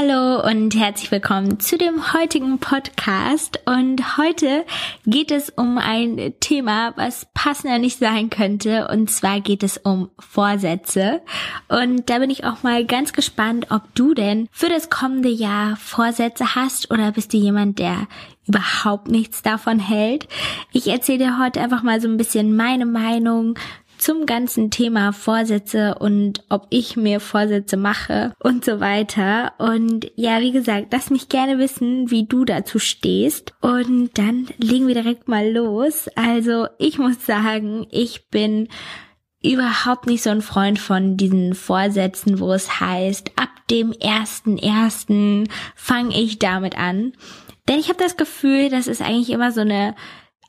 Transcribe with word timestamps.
Hallo 0.00 0.46
und 0.48 0.76
herzlich 0.76 1.10
willkommen 1.10 1.58
zu 1.58 1.76
dem 1.76 2.12
heutigen 2.12 2.60
Podcast. 2.60 3.58
Und 3.66 4.16
heute 4.16 4.64
geht 5.06 5.32
es 5.32 5.50
um 5.50 5.76
ein 5.76 6.34
Thema, 6.38 6.92
was 6.96 7.26
passender 7.34 7.80
nicht 7.80 7.98
sein 7.98 8.30
könnte. 8.30 8.86
Und 8.92 9.10
zwar 9.10 9.40
geht 9.40 9.64
es 9.64 9.76
um 9.76 10.08
Vorsätze. 10.20 11.20
Und 11.66 12.08
da 12.08 12.20
bin 12.20 12.30
ich 12.30 12.44
auch 12.44 12.62
mal 12.62 12.84
ganz 12.84 13.12
gespannt, 13.12 13.72
ob 13.72 13.92
du 13.96 14.14
denn 14.14 14.48
für 14.52 14.68
das 14.68 14.88
kommende 14.88 15.30
Jahr 15.30 15.74
Vorsätze 15.74 16.54
hast 16.54 16.92
oder 16.92 17.10
bist 17.10 17.32
du 17.32 17.36
jemand, 17.36 17.80
der 17.80 18.06
überhaupt 18.46 19.08
nichts 19.08 19.42
davon 19.42 19.80
hält. 19.80 20.28
Ich 20.70 20.86
erzähle 20.86 21.18
dir 21.18 21.38
heute 21.40 21.60
einfach 21.60 21.82
mal 21.82 22.00
so 22.00 22.06
ein 22.06 22.18
bisschen 22.18 22.54
meine 22.54 22.86
Meinung 22.86 23.58
zum 23.98 24.26
ganzen 24.26 24.70
Thema 24.70 25.12
Vorsätze 25.12 25.96
und 25.98 26.44
ob 26.48 26.66
ich 26.70 26.96
mir 26.96 27.20
Vorsätze 27.20 27.76
mache 27.76 28.32
und 28.40 28.64
so 28.64 28.80
weiter. 28.80 29.52
Und 29.58 30.10
ja, 30.16 30.40
wie 30.40 30.52
gesagt, 30.52 30.88
lass 30.92 31.10
mich 31.10 31.28
gerne 31.28 31.58
wissen, 31.58 32.10
wie 32.10 32.26
du 32.26 32.44
dazu 32.44 32.78
stehst. 32.78 33.54
Und 33.60 34.16
dann 34.16 34.48
legen 34.58 34.86
wir 34.86 34.94
direkt 34.94 35.28
mal 35.28 35.50
los. 35.50 36.08
Also 36.14 36.68
ich 36.78 36.98
muss 36.98 37.24
sagen, 37.26 37.86
ich 37.90 38.28
bin 38.28 38.68
überhaupt 39.42 40.06
nicht 40.06 40.22
so 40.22 40.30
ein 40.30 40.42
Freund 40.42 40.78
von 40.78 41.16
diesen 41.16 41.54
Vorsätzen, 41.54 42.40
wo 42.40 42.52
es 42.52 42.80
heißt, 42.80 43.32
ab 43.36 43.50
dem 43.70 43.92
ersten 43.92 44.58
ersten 44.58 45.48
fange 45.76 46.18
ich 46.20 46.38
damit 46.38 46.76
an. 46.76 47.12
Denn 47.68 47.78
ich 47.78 47.88
habe 47.88 48.02
das 48.02 48.16
Gefühl, 48.16 48.70
das 48.70 48.86
ist 48.86 49.02
eigentlich 49.02 49.30
immer 49.30 49.52
so 49.52 49.60
eine 49.60 49.94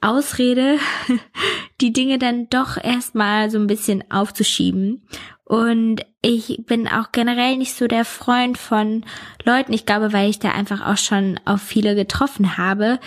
Ausrede, 0.01 0.77
die 1.81 1.93
Dinge 1.93 2.17
dann 2.17 2.49
doch 2.49 2.77
erstmal 2.77 3.49
so 3.49 3.57
ein 3.57 3.67
bisschen 3.67 4.09
aufzuschieben. 4.11 5.07
Und 5.43 6.05
ich 6.21 6.63
bin 6.67 6.87
auch 6.87 7.11
generell 7.11 7.57
nicht 7.57 7.73
so 7.73 7.87
der 7.87 8.05
Freund 8.05 8.57
von 8.57 9.03
Leuten, 9.43 9.73
ich 9.73 9.85
glaube, 9.85 10.13
weil 10.13 10.29
ich 10.29 10.39
da 10.39 10.51
einfach 10.51 10.85
auch 10.85 10.97
schon 10.97 11.39
auf 11.45 11.61
viele 11.61 11.95
getroffen 11.95 12.57
habe, 12.57 12.99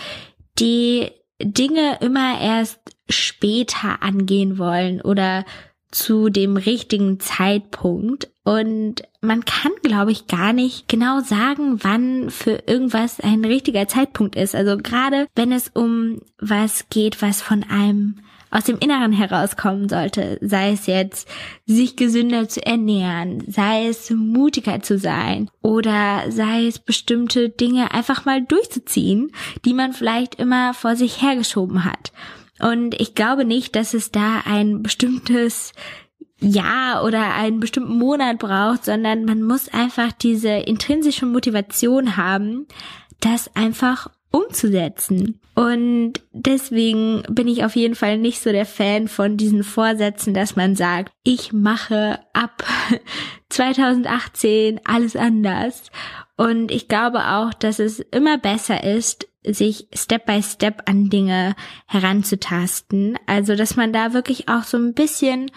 die 0.58 1.10
Dinge 1.40 1.98
immer 2.00 2.40
erst 2.40 2.80
später 3.08 4.02
angehen 4.02 4.58
wollen 4.58 5.00
oder 5.00 5.44
zu 5.92 6.28
dem 6.28 6.56
richtigen 6.56 7.20
Zeitpunkt. 7.20 8.30
Und 8.44 9.02
man 9.20 9.44
kann, 9.44 9.70
glaube 9.84 10.10
ich, 10.10 10.26
gar 10.26 10.52
nicht 10.52 10.88
genau 10.88 11.20
sagen, 11.20 11.78
wann 11.84 12.30
für 12.30 12.64
irgendwas 12.66 13.20
ein 13.20 13.44
richtiger 13.44 13.86
Zeitpunkt 13.86 14.34
ist. 14.34 14.56
Also 14.56 14.76
gerade 14.76 15.28
wenn 15.36 15.52
es 15.52 15.70
um 15.72 16.20
was 16.40 16.88
geht, 16.90 17.22
was 17.22 17.40
von 17.40 17.62
einem 17.62 18.16
aus 18.50 18.64
dem 18.64 18.78
Inneren 18.78 19.12
herauskommen 19.12 19.88
sollte, 19.88 20.38
sei 20.42 20.72
es 20.72 20.86
jetzt 20.86 21.26
sich 21.64 21.96
gesünder 21.96 22.48
zu 22.48 22.64
ernähren, 22.64 23.42
sei 23.48 23.86
es 23.86 24.10
mutiger 24.10 24.82
zu 24.82 24.98
sein 24.98 25.50
oder 25.62 26.30
sei 26.30 26.66
es 26.66 26.78
bestimmte 26.78 27.48
Dinge 27.48 27.92
einfach 27.92 28.26
mal 28.26 28.42
durchzuziehen, 28.42 29.32
die 29.64 29.72
man 29.72 29.94
vielleicht 29.94 30.34
immer 30.34 30.74
vor 30.74 30.96
sich 30.96 31.22
hergeschoben 31.22 31.84
hat. 31.84 32.12
Und 32.62 32.98
ich 33.00 33.14
glaube 33.14 33.44
nicht, 33.44 33.76
dass 33.76 33.92
es 33.92 34.12
da 34.12 34.42
ein 34.44 34.82
bestimmtes 34.82 35.72
Jahr 36.38 37.04
oder 37.04 37.34
einen 37.34 37.60
bestimmten 37.60 37.98
Monat 37.98 38.38
braucht, 38.38 38.84
sondern 38.84 39.24
man 39.24 39.42
muss 39.42 39.68
einfach 39.68 40.12
diese 40.12 40.48
intrinsische 40.48 41.26
Motivation 41.26 42.16
haben, 42.16 42.66
das 43.20 43.54
einfach 43.54 44.08
umzusetzen. 44.30 45.40
Und 45.54 46.14
deswegen 46.32 47.22
bin 47.28 47.46
ich 47.46 47.64
auf 47.64 47.76
jeden 47.76 47.94
Fall 47.94 48.16
nicht 48.16 48.40
so 48.40 48.50
der 48.50 48.64
Fan 48.64 49.06
von 49.06 49.36
diesen 49.36 49.64
Vorsätzen, 49.64 50.32
dass 50.32 50.56
man 50.56 50.74
sagt, 50.74 51.12
ich 51.24 51.52
mache 51.52 52.20
ab 52.32 52.64
2018 53.50 54.80
alles 54.84 55.14
anders. 55.14 55.90
Und 56.36 56.70
ich 56.70 56.88
glaube 56.88 57.26
auch, 57.26 57.52
dass 57.52 57.78
es 57.78 58.00
immer 58.00 58.38
besser 58.38 58.82
ist, 58.82 59.28
sich 59.44 59.88
Step 59.94 60.26
by 60.26 60.42
Step 60.42 60.82
an 60.86 61.10
Dinge 61.10 61.54
heranzutasten. 61.86 63.18
Also, 63.26 63.56
dass 63.56 63.76
man 63.76 63.92
da 63.92 64.12
wirklich 64.12 64.48
auch 64.48 64.64
so 64.64 64.76
ein 64.76 64.94
bisschen 64.94 65.50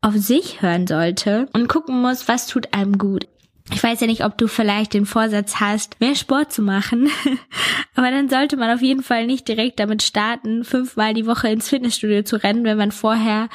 auf 0.00 0.14
sich 0.14 0.62
hören 0.62 0.86
sollte 0.86 1.48
und 1.52 1.68
gucken 1.68 2.00
muss, 2.02 2.28
was 2.28 2.46
tut 2.46 2.74
einem 2.74 2.98
gut. 2.98 3.28
Ich 3.72 3.82
weiß 3.82 4.00
ja 4.00 4.06
nicht, 4.08 4.24
ob 4.24 4.36
du 4.36 4.48
vielleicht 4.48 4.92
den 4.92 5.06
Vorsatz 5.06 5.60
hast, 5.60 6.00
mehr 6.00 6.16
Sport 6.16 6.52
zu 6.52 6.62
machen, 6.62 7.08
aber 7.94 8.10
dann 8.10 8.28
sollte 8.28 8.56
man 8.56 8.70
auf 8.74 8.82
jeden 8.82 9.04
Fall 9.04 9.26
nicht 9.26 9.46
direkt 9.46 9.78
damit 9.78 10.02
starten, 10.02 10.64
fünfmal 10.64 11.14
die 11.14 11.26
Woche 11.26 11.48
ins 11.48 11.68
Fitnessstudio 11.68 12.24
zu 12.24 12.42
rennen, 12.42 12.64
wenn 12.64 12.76
man 12.76 12.90
vorher 12.90 13.48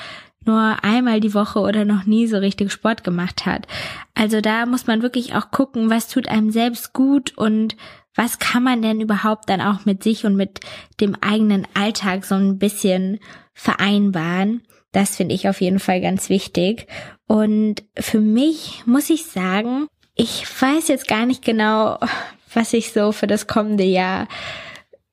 nur 0.46 0.78
einmal 0.82 1.20
die 1.20 1.34
Woche 1.34 1.60
oder 1.60 1.84
noch 1.84 2.06
nie 2.06 2.26
so 2.26 2.38
richtig 2.38 2.72
Sport 2.72 3.04
gemacht 3.04 3.46
hat. 3.46 3.68
Also 4.16 4.40
da 4.40 4.66
muss 4.66 4.88
man 4.88 5.02
wirklich 5.02 5.36
auch 5.36 5.52
gucken, 5.52 5.90
was 5.90 6.08
tut 6.08 6.30
einem 6.30 6.52
selbst 6.52 6.94
gut 6.94 7.38
und 7.38 7.76
was 8.18 8.40
kann 8.40 8.64
man 8.64 8.82
denn 8.82 9.00
überhaupt 9.00 9.48
dann 9.48 9.62
auch 9.62 9.86
mit 9.86 10.04
sich 10.04 10.26
und 10.26 10.36
mit 10.36 10.60
dem 11.00 11.16
eigenen 11.22 11.68
Alltag 11.76 12.26
so 12.26 12.36
ein 12.36 12.58
bisschen 12.58 13.20
vereinbaren. 13.54 14.64
Das 14.92 15.16
finde 15.16 15.36
ich 15.36 15.48
auf 15.48 15.62
jeden 15.62 15.80
Fall 15.80 16.02
ganz 16.02 16.28
wichtig. 16.30 16.88
Und 17.28 17.84
für 17.96 18.20
mich 18.20 18.82
muss 18.88 19.12
ich 19.12 19.28
sagen, 19.28 19.88
ich 20.16 20.46
weiß 20.62 20.88
jetzt 20.88 21.08
gar 21.08 21.28
nicht 21.28 21.46
genau, 21.46 22.00
was 22.54 22.74
ich 22.74 22.92
so 22.92 23.12
für 23.12 23.28
das 23.28 23.46
kommende 23.46 23.84
Jahr 23.84 24.28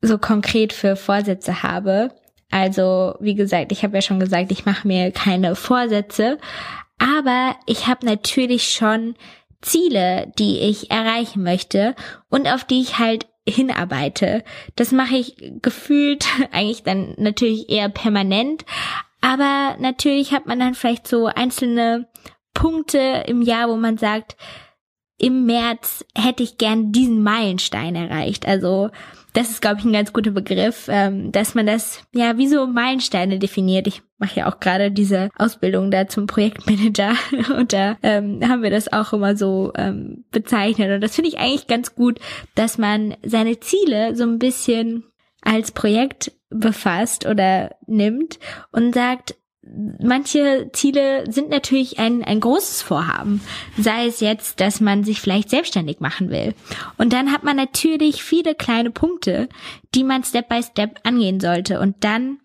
so 0.00 0.16
konkret 0.16 0.72
für 0.72 0.96
Vorsätze 0.96 1.62
habe. 1.62 2.10
Also, 2.50 3.16
wie 3.20 3.34
gesagt, 3.34 3.72
ich 3.72 3.82
habe 3.82 3.96
ja 3.96 4.02
schon 4.02 4.20
gesagt, 4.20 4.50
ich 4.50 4.64
mache 4.64 4.86
mir 4.88 5.10
keine 5.10 5.56
Vorsätze, 5.56 6.38
aber 6.98 7.56
ich 7.66 7.86
habe 7.86 8.06
natürlich 8.06 8.70
schon 8.70 9.14
Ziele, 9.64 10.32
die 10.38 10.58
ich 10.60 10.90
erreichen 10.90 11.42
möchte 11.42 11.94
und 12.28 12.46
auf 12.46 12.64
die 12.64 12.80
ich 12.80 12.98
halt 12.98 13.26
hinarbeite. 13.48 14.44
Das 14.76 14.92
mache 14.92 15.16
ich 15.16 15.36
gefühlt 15.62 16.26
eigentlich 16.52 16.82
dann 16.82 17.14
natürlich 17.18 17.68
eher 17.70 17.88
permanent, 17.88 18.64
aber 19.20 19.76
natürlich 19.78 20.32
hat 20.32 20.46
man 20.46 20.60
dann 20.60 20.74
vielleicht 20.74 21.08
so 21.08 21.26
einzelne 21.26 22.08
Punkte 22.52 23.24
im 23.26 23.42
Jahr, 23.42 23.68
wo 23.68 23.76
man 23.76 23.98
sagt, 23.98 24.36
im 25.18 25.46
März 25.46 26.04
hätte 26.16 26.42
ich 26.42 26.58
gern 26.58 26.92
diesen 26.92 27.22
Meilenstein 27.22 27.94
erreicht. 27.94 28.46
Also 28.46 28.90
das 29.34 29.50
ist, 29.50 29.60
glaube 29.60 29.80
ich, 29.80 29.84
ein 29.84 29.92
ganz 29.92 30.12
guter 30.12 30.30
Begriff, 30.30 30.86
ähm, 30.88 31.32
dass 31.32 31.54
man 31.54 31.66
das 31.66 32.02
ja 32.14 32.38
wie 32.38 32.46
so 32.46 32.66
Meilensteine 32.66 33.38
definiert. 33.38 33.86
Ich 33.88 34.02
mache 34.16 34.40
ja 34.40 34.48
auch 34.48 34.60
gerade 34.60 34.90
diese 34.92 35.28
Ausbildung 35.36 35.90
da 35.90 36.08
zum 36.08 36.26
Projektmanager 36.26 37.14
und 37.58 37.72
da 37.72 37.96
ähm, 38.02 38.40
haben 38.48 38.62
wir 38.62 38.70
das 38.70 38.92
auch 38.92 39.12
immer 39.12 39.36
so 39.36 39.72
ähm, 39.74 40.24
bezeichnet. 40.30 40.90
Und 40.92 41.00
das 41.00 41.16
finde 41.16 41.28
ich 41.28 41.38
eigentlich 41.38 41.66
ganz 41.66 41.94
gut, 41.94 42.20
dass 42.54 42.78
man 42.78 43.16
seine 43.24 43.58
Ziele 43.58 44.14
so 44.14 44.22
ein 44.22 44.38
bisschen 44.38 45.04
als 45.42 45.72
Projekt 45.72 46.32
befasst 46.48 47.26
oder 47.26 47.74
nimmt 47.86 48.38
und 48.70 48.94
sagt, 48.94 49.34
manche 50.00 50.70
Ziele 50.72 51.30
sind 51.30 51.50
natürlich 51.50 51.98
ein, 51.98 52.22
ein 52.22 52.40
großes 52.40 52.82
Vorhaben. 52.82 53.40
Sei 53.78 54.06
es 54.06 54.20
jetzt, 54.20 54.60
dass 54.60 54.80
man 54.80 55.04
sich 55.04 55.20
vielleicht 55.20 55.50
selbstständig 55.50 56.00
machen 56.00 56.30
will. 56.30 56.54
Und 56.96 57.12
dann 57.12 57.32
hat 57.32 57.44
man 57.44 57.56
natürlich 57.56 58.22
viele 58.22 58.54
kleine 58.54 58.90
Punkte, 58.90 59.48
die 59.94 60.04
man 60.04 60.24
Step 60.24 60.48
by 60.48 60.62
Step 60.62 61.00
angehen 61.04 61.40
sollte. 61.40 61.80
Und 61.80 61.96
dann 62.00 62.38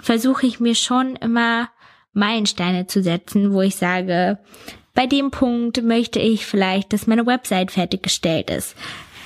versuche 0.00 0.46
ich 0.46 0.60
mir 0.60 0.74
schon 0.74 1.16
immer 1.16 1.68
Meilensteine 2.12 2.86
zu 2.86 3.02
setzen, 3.02 3.52
wo 3.52 3.62
ich 3.62 3.76
sage, 3.76 4.38
bei 4.94 5.06
dem 5.06 5.30
Punkt 5.30 5.82
möchte 5.82 6.18
ich 6.18 6.44
vielleicht, 6.44 6.92
dass 6.92 7.06
meine 7.06 7.26
Website 7.26 7.70
fertiggestellt 7.70 8.50
ist 8.50 8.76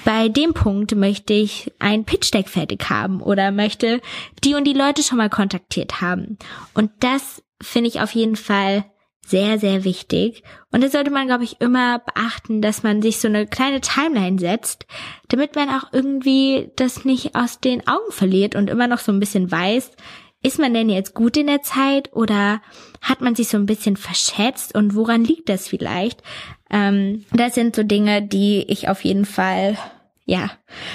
bei 0.07 0.29
dem 0.29 0.55
Punkt 0.55 0.95
möchte 0.95 1.33
ich 1.35 1.73
ein 1.81 2.05
Pitch 2.05 2.33
Deck 2.33 2.49
fertig 2.49 2.89
haben 2.89 3.21
oder 3.21 3.51
möchte 3.51 4.01
die 4.45 4.55
und 4.55 4.63
die 4.63 4.73
Leute 4.73 5.03
schon 5.03 5.19
mal 5.19 5.29
kontaktiert 5.29 6.01
haben. 6.01 6.39
Und 6.75 6.93
das 7.01 7.43
finde 7.61 7.89
ich 7.89 8.01
auf 8.01 8.13
jeden 8.13 8.37
Fall 8.37 8.85
sehr, 9.27 9.59
sehr 9.59 9.83
wichtig. 9.83 10.45
Und 10.71 10.85
das 10.85 10.93
sollte 10.93 11.11
man, 11.11 11.27
glaube 11.27 11.43
ich, 11.43 11.61
immer 11.61 11.99
beachten, 11.99 12.63
dass 12.63 12.85
man 12.85 13.03
sich 13.03 13.19
so 13.19 13.27
eine 13.27 13.49
kleine 13.49 13.81
Timeline 13.81 14.39
setzt, 14.39 14.87
damit 15.27 15.57
man 15.57 15.71
auch 15.71 15.93
irgendwie 15.93 16.71
das 16.77 17.05
nicht 17.05 17.35
aus 17.35 17.59
den 17.59 17.89
Augen 17.89 18.13
verliert 18.13 18.55
und 18.55 18.71
immer 18.71 18.87
noch 18.87 19.01
so 19.01 19.11
ein 19.11 19.19
bisschen 19.19 19.51
weiß, 19.51 19.91
ist 20.41 20.61
man 20.61 20.73
denn 20.73 20.89
jetzt 20.89 21.15
gut 21.15 21.37
in 21.37 21.49
der 21.49 21.63
Zeit 21.63 22.13
oder 22.13 22.63
hat 23.03 23.23
man 23.23 23.35
sich 23.35 23.49
so 23.49 23.57
ein 23.57 23.67
bisschen 23.67 23.97
verschätzt 23.97 24.77
und 24.77 24.95
woran 24.95 25.25
liegt 25.25 25.49
das 25.49 25.67
vielleicht? 25.67 26.23
Ähm, 26.71 27.25
das 27.33 27.57
sind 27.57 27.75
so 27.75 27.83
Dinge, 27.83 28.23
die 28.23 28.65
ich 28.69 28.89
auf 28.89 29.03
jeden 29.03 29.25
Fall 29.25 29.77
ja, 30.27 30.51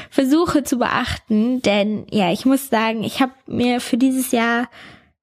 versuche 0.10 0.64
zu 0.64 0.78
beachten, 0.78 1.62
denn 1.62 2.06
ja, 2.12 2.32
ich 2.32 2.46
muss 2.46 2.70
sagen, 2.70 3.04
ich 3.04 3.22
habe 3.22 3.34
mir 3.48 3.80
für 3.80 3.98
dieses 3.98 4.32
Jahr 4.32 4.70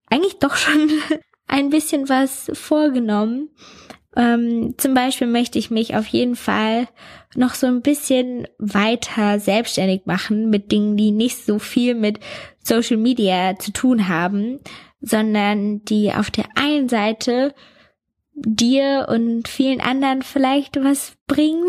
eigentlich 0.09 0.39
doch 0.39 0.57
schon 0.57 0.91
ein 1.47 1.69
bisschen 1.71 2.09
was 2.09 2.51
vorgenommen. 2.55 3.51
Ähm, 4.17 4.75
zum 4.79 4.95
Beispiel 4.95 5.27
möchte 5.27 5.59
ich 5.59 5.71
mich 5.71 5.95
auf 5.95 6.07
jeden 6.07 6.37
Fall 6.37 6.89
noch 7.37 7.53
so 7.53 7.67
ein 7.67 7.83
bisschen 7.83 8.49
weiter 8.59 9.39
selbstständig 9.39 10.07
machen 10.07 10.49
mit 10.49 10.73
Dingen, 10.73 10.97
die 10.97 11.13
nicht 11.13 11.45
so 11.45 11.59
viel 11.59 11.95
mit 11.95 12.19
Social 12.65 12.97
Media 12.97 13.59
zu 13.59 13.73
tun 13.73 14.09
haben, 14.09 14.61
sondern 15.03 15.85
die 15.85 16.13
auf 16.13 16.31
der 16.31 16.47
einen 16.57 16.89
Seite 16.89 17.55
dir 18.45 19.07
und 19.09 19.49
vielen 19.49 19.81
anderen 19.81 20.23
vielleicht 20.23 20.83
was 20.83 21.13
bringen 21.27 21.67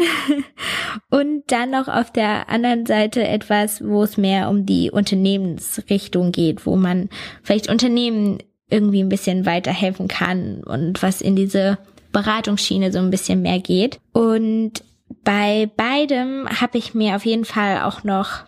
und 1.09 1.43
dann 1.47 1.71
noch 1.71 1.87
auf 1.87 2.11
der 2.11 2.49
anderen 2.49 2.85
Seite 2.85 3.27
etwas, 3.27 3.83
wo 3.85 4.03
es 4.03 4.17
mehr 4.17 4.49
um 4.49 4.65
die 4.65 4.91
Unternehmensrichtung 4.91 6.31
geht, 6.31 6.65
wo 6.65 6.75
man 6.75 7.09
vielleicht 7.43 7.69
Unternehmen 7.69 8.39
irgendwie 8.69 9.01
ein 9.01 9.09
bisschen 9.09 9.45
weiterhelfen 9.45 10.07
kann 10.07 10.63
und 10.63 11.01
was 11.01 11.21
in 11.21 11.35
diese 11.35 11.79
Beratungsschiene 12.11 12.91
so 12.91 12.99
ein 12.99 13.09
bisschen 13.09 13.41
mehr 13.41 13.59
geht. 13.59 13.99
Und 14.13 14.83
bei 15.23 15.69
beidem 15.75 16.47
habe 16.49 16.77
ich 16.77 16.93
mir 16.93 17.15
auf 17.15 17.25
jeden 17.25 17.45
Fall 17.45 17.81
auch 17.81 18.03
noch 18.03 18.45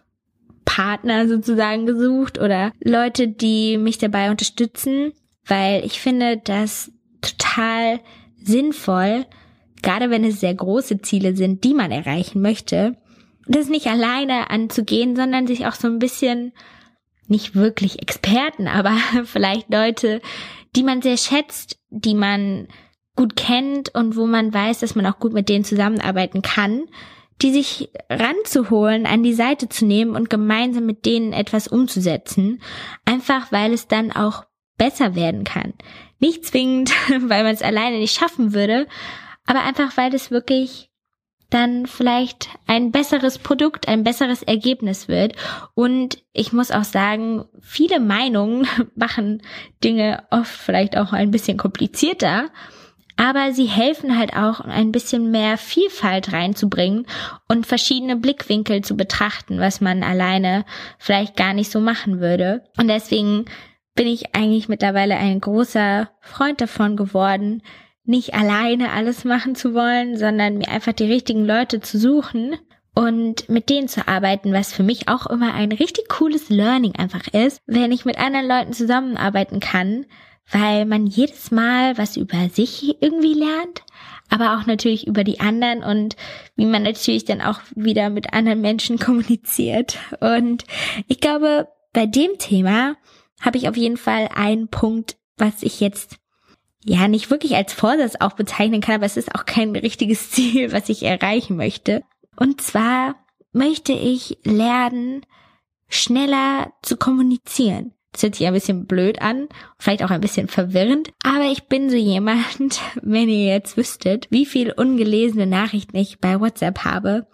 Partner 0.65 1.27
sozusagen 1.27 1.85
gesucht 1.85 2.39
oder 2.39 2.71
Leute, 2.83 3.27
die 3.27 3.77
mich 3.77 3.97
dabei 3.97 4.31
unterstützen, 4.31 5.11
weil 5.45 5.83
ich 5.83 5.99
finde 5.99 6.37
das 6.37 6.91
total 7.21 7.99
sinnvoll, 8.41 9.25
gerade 9.81 10.09
wenn 10.09 10.23
es 10.23 10.39
sehr 10.39 10.53
große 10.53 11.01
Ziele 11.01 11.35
sind, 11.35 11.63
die 11.63 11.73
man 11.73 11.91
erreichen 11.91 12.41
möchte, 12.41 12.97
das 13.47 13.69
nicht 13.69 13.87
alleine 13.87 14.49
anzugehen, 14.49 15.15
sondern 15.15 15.47
sich 15.47 15.65
auch 15.65 15.73
so 15.73 15.87
ein 15.87 15.99
bisschen, 15.99 16.53
nicht 17.27 17.55
wirklich 17.55 18.01
Experten, 18.01 18.67
aber 18.67 18.95
vielleicht 19.25 19.71
Leute, 19.71 20.21
die 20.75 20.83
man 20.83 21.01
sehr 21.01 21.17
schätzt, 21.17 21.79
die 21.89 22.15
man 22.15 22.67
gut 23.15 23.35
kennt 23.35 23.93
und 23.93 24.15
wo 24.15 24.25
man 24.25 24.53
weiß, 24.53 24.79
dass 24.79 24.95
man 24.95 25.05
auch 25.05 25.19
gut 25.19 25.33
mit 25.33 25.49
denen 25.49 25.65
zusammenarbeiten 25.65 26.41
kann, 26.41 26.83
die 27.41 27.51
sich 27.51 27.89
ranzuholen, 28.09 29.05
an 29.05 29.23
die 29.23 29.33
Seite 29.33 29.67
zu 29.67 29.85
nehmen 29.85 30.15
und 30.15 30.29
gemeinsam 30.29 30.85
mit 30.85 31.05
denen 31.05 31.33
etwas 31.33 31.67
umzusetzen, 31.67 32.61
einfach 33.03 33.51
weil 33.51 33.73
es 33.73 33.87
dann 33.87 34.11
auch 34.11 34.45
besser 34.77 35.15
werden 35.15 35.43
kann. 35.43 35.73
Nicht 36.21 36.45
zwingend, 36.45 36.91
weil 37.09 37.43
man 37.43 37.53
es 37.53 37.61
alleine 37.61 37.97
nicht 37.97 38.17
schaffen 38.17 38.53
würde, 38.53 38.87
aber 39.45 39.63
einfach 39.63 39.97
weil 39.97 40.15
es 40.15 40.31
wirklich 40.31 40.87
dann 41.49 41.85
vielleicht 41.85 42.47
ein 42.65 42.91
besseres 42.91 43.37
Produkt, 43.37 43.89
ein 43.89 44.05
besseres 44.05 44.41
Ergebnis 44.41 45.09
wird. 45.09 45.35
Und 45.73 46.23
ich 46.31 46.53
muss 46.53 46.71
auch 46.71 46.85
sagen, 46.85 47.43
viele 47.59 47.99
Meinungen 47.99 48.65
machen 48.95 49.41
Dinge 49.83 50.23
oft 50.31 50.49
vielleicht 50.49 50.95
auch 50.95 51.11
ein 51.11 51.31
bisschen 51.31 51.57
komplizierter 51.57 52.49
aber 53.21 53.53
sie 53.53 53.65
helfen 53.65 54.17
halt 54.17 54.35
auch, 54.35 54.61
ein 54.61 54.91
bisschen 54.91 55.29
mehr 55.29 55.59
Vielfalt 55.59 56.33
reinzubringen 56.33 57.05
und 57.47 57.67
verschiedene 57.67 58.15
Blickwinkel 58.15 58.81
zu 58.81 58.97
betrachten, 58.97 59.59
was 59.59 59.79
man 59.79 60.01
alleine 60.01 60.65
vielleicht 60.97 61.37
gar 61.37 61.53
nicht 61.53 61.71
so 61.71 61.79
machen 61.79 62.19
würde. 62.19 62.63
Und 62.79 62.87
deswegen 62.87 63.45
bin 63.95 64.07
ich 64.07 64.35
eigentlich 64.35 64.69
mittlerweile 64.69 65.17
ein 65.17 65.39
großer 65.41 66.09
Freund 66.21 66.61
davon 66.61 66.95
geworden, 66.95 67.61
nicht 68.03 68.33
alleine 68.33 68.91
alles 68.91 69.25
machen 69.25 69.55
zu 69.55 69.73
wollen, 69.73 70.17
sondern 70.17 70.57
mir 70.57 70.69
einfach 70.69 70.93
die 70.93 71.11
richtigen 71.11 71.45
Leute 71.45 71.81
zu 71.81 71.97
suchen 71.99 72.57
und 72.93 73.47
mit 73.47 73.69
denen 73.69 73.87
zu 73.87 74.07
arbeiten, 74.07 74.53
was 74.53 74.73
für 74.73 74.83
mich 74.83 75.07
auch 75.07 75.27
immer 75.27 75.53
ein 75.53 75.71
richtig 75.71 76.09
cooles 76.09 76.49
Learning 76.49 76.95
einfach 76.95 77.27
ist, 77.27 77.61
wenn 77.65 77.91
ich 77.91 78.05
mit 78.05 78.19
anderen 78.19 78.47
Leuten 78.47 78.73
zusammenarbeiten 78.73 79.59
kann, 79.59 80.05
weil 80.51 80.85
man 80.85 81.07
jedes 81.07 81.51
Mal 81.51 81.97
was 81.97 82.17
über 82.17 82.49
sich 82.49 83.01
irgendwie 83.01 83.33
lernt, 83.33 83.83
aber 84.29 84.57
auch 84.57 84.65
natürlich 84.65 85.07
über 85.07 85.23
die 85.23 85.39
anderen 85.39 85.83
und 85.83 86.15
wie 86.55 86.65
man 86.65 86.83
natürlich 86.83 87.25
dann 87.25 87.41
auch 87.41 87.59
wieder 87.75 88.09
mit 88.09 88.33
anderen 88.33 88.61
Menschen 88.61 88.97
kommuniziert. 88.99 89.97
Und 90.19 90.65
ich 91.07 91.19
glaube, 91.19 91.67
bei 91.93 92.05
dem 92.05 92.37
Thema 92.39 92.95
habe 93.41 93.57
ich 93.57 93.67
auf 93.67 93.77
jeden 93.77 93.97
Fall 93.97 94.29
einen 94.33 94.67
Punkt, 94.67 95.17
was 95.37 95.63
ich 95.63 95.79
jetzt 95.79 96.17
ja 96.83 97.07
nicht 97.07 97.29
wirklich 97.29 97.55
als 97.55 97.73
Vorsatz 97.73 98.15
auch 98.19 98.33
bezeichnen 98.33 98.81
kann, 98.81 98.95
aber 98.95 99.05
es 99.05 99.17
ist 99.17 99.35
auch 99.35 99.45
kein 99.45 99.75
richtiges 99.75 100.29
Ziel, 100.31 100.71
was 100.71 100.89
ich 100.89 101.03
erreichen 101.03 101.57
möchte. 101.57 102.03
Und 102.35 102.61
zwar 102.61 103.15
möchte 103.51 103.93
ich 103.93 104.37
lernen, 104.43 105.25
schneller 105.89 106.71
zu 106.81 106.97
kommunizieren. 106.97 107.93
Das 108.13 108.23
hört 108.23 108.35
sich 108.35 108.45
ein 108.45 108.53
bisschen 108.53 108.87
blöd 108.87 109.21
an, 109.21 109.47
vielleicht 109.77 110.03
auch 110.03 110.09
ein 110.09 110.19
bisschen 110.19 110.49
verwirrend, 110.49 111.13
aber 111.23 111.45
ich 111.45 111.63
bin 111.63 111.89
so 111.89 111.95
jemand, 111.95 112.81
wenn 113.01 113.29
ihr 113.29 113.45
jetzt 113.45 113.77
wüsstet, 113.77 114.27
wie 114.29 114.45
viel 114.45 114.71
ungelesene 114.71 115.45
Nachrichten 115.45 115.97
ich 115.97 116.19
bei 116.19 116.39
WhatsApp 116.39 116.79
habe. 116.79 117.27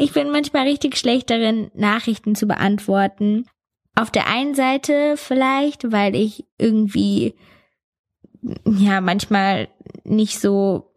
Ich 0.00 0.14
bin 0.14 0.30
manchmal 0.30 0.66
richtig 0.66 0.96
schlecht 0.96 1.28
darin, 1.28 1.70
Nachrichten 1.74 2.34
zu 2.34 2.46
beantworten. 2.46 3.44
Auf 3.94 4.10
der 4.10 4.28
einen 4.28 4.54
Seite 4.54 5.18
vielleicht, 5.18 5.92
weil 5.92 6.16
ich 6.16 6.46
irgendwie, 6.56 7.34
ja, 8.64 9.02
manchmal 9.02 9.68
nicht 10.04 10.40
so 10.40 10.94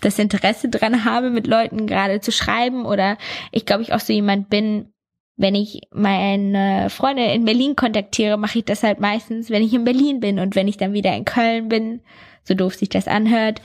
das 0.00 0.18
Interesse 0.18 0.70
dran 0.70 1.04
habe, 1.04 1.28
mit 1.28 1.46
Leuten 1.46 1.86
gerade 1.86 2.20
zu 2.22 2.32
schreiben 2.32 2.86
oder 2.86 3.18
ich 3.52 3.66
glaube, 3.66 3.82
ich 3.82 3.92
auch 3.92 4.00
so 4.00 4.14
jemand 4.14 4.48
bin, 4.48 4.94
wenn 5.36 5.54
ich 5.54 5.82
meine 5.92 6.88
Freunde 6.88 7.24
in 7.24 7.44
Berlin 7.44 7.76
kontaktiere, 7.76 8.38
mache 8.38 8.60
ich 8.60 8.64
das 8.64 8.82
halt 8.82 8.98
meistens, 8.98 9.50
wenn 9.50 9.62
ich 9.62 9.74
in 9.74 9.84
Berlin 9.84 10.20
bin 10.20 10.38
und 10.38 10.54
wenn 10.54 10.68
ich 10.68 10.78
dann 10.78 10.94
wieder 10.94 11.14
in 11.14 11.26
Köln 11.26 11.68
bin, 11.68 12.00
so 12.44 12.54
doof 12.54 12.76
sich 12.76 12.88
das 12.88 13.08
anhört, 13.08 13.60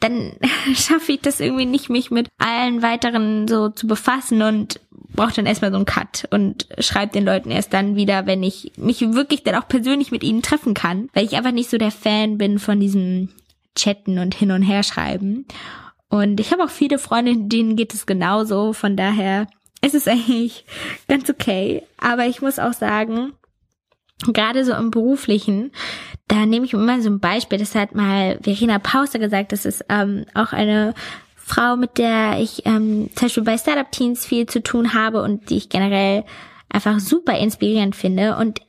dann 0.00 0.32
schaffe 0.74 1.12
ich 1.12 1.20
das 1.20 1.40
irgendwie 1.40 1.66
nicht, 1.66 1.90
mich 1.90 2.10
mit 2.10 2.28
allen 2.38 2.82
weiteren 2.82 3.48
so 3.48 3.68
zu 3.68 3.86
befassen 3.86 4.42
und 4.42 4.80
brauche 5.14 5.34
dann 5.34 5.46
erstmal 5.46 5.70
so 5.70 5.76
einen 5.76 5.86
Cut 5.86 6.26
und 6.30 6.66
schreibe 6.78 7.12
den 7.12 7.24
Leuten 7.24 7.50
erst 7.50 7.72
dann 7.72 7.96
wieder, 7.96 8.26
wenn 8.26 8.42
ich 8.42 8.72
mich 8.76 9.00
wirklich 9.00 9.44
dann 9.44 9.54
auch 9.54 9.68
persönlich 9.68 10.10
mit 10.10 10.24
ihnen 10.24 10.42
treffen 10.42 10.74
kann, 10.74 11.08
weil 11.12 11.24
ich 11.24 11.36
einfach 11.36 11.52
nicht 11.52 11.70
so 11.70 11.78
der 11.78 11.92
Fan 11.92 12.36
bin 12.36 12.58
von 12.58 12.80
diesem 12.80 13.30
Chatten 13.76 14.18
und 14.18 14.34
hin 14.34 14.50
und 14.50 14.62
her 14.62 14.82
schreiben. 14.82 15.46
Und 16.08 16.38
ich 16.40 16.52
habe 16.52 16.64
auch 16.64 16.70
viele 16.70 16.98
Freunde, 16.98 17.34
denen 17.36 17.76
geht 17.76 17.94
es 17.94 18.06
genauso, 18.06 18.72
von 18.72 18.96
daher 18.96 19.46
es 19.80 19.94
ist 19.94 20.08
eigentlich 20.08 20.64
ganz 21.08 21.28
okay. 21.28 21.82
Aber 21.98 22.26
ich 22.26 22.40
muss 22.40 22.58
auch 22.58 22.72
sagen, 22.72 23.32
gerade 24.26 24.64
so 24.64 24.72
im 24.72 24.90
beruflichen, 24.90 25.72
da 26.28 26.46
nehme 26.46 26.66
ich 26.66 26.72
immer 26.72 27.00
so 27.00 27.10
ein 27.10 27.20
Beispiel. 27.20 27.58
Das 27.58 27.74
hat 27.74 27.94
mal 27.94 28.38
Verena 28.42 28.78
Pauster 28.78 29.18
gesagt. 29.18 29.52
Das 29.52 29.64
ist 29.64 29.84
ähm, 29.88 30.24
auch 30.34 30.52
eine 30.52 30.94
Frau, 31.36 31.76
mit 31.76 31.98
der 31.98 32.38
ich 32.40 32.64
ähm, 32.64 33.10
zum 33.14 33.26
Beispiel 33.26 33.42
bei 33.42 33.58
Startup 33.58 33.90
Teens 33.90 34.24
viel 34.24 34.46
zu 34.46 34.62
tun 34.62 34.94
habe 34.94 35.22
und 35.22 35.50
die 35.50 35.58
ich 35.58 35.68
generell 35.68 36.24
einfach 36.70 36.98
super 37.00 37.38
inspirierend 37.38 37.94
finde. 37.94 38.36
Und 38.36 38.60